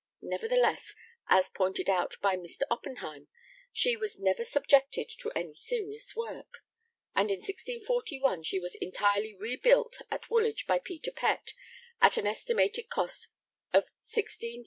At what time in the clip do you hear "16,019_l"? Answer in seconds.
14.01-14.59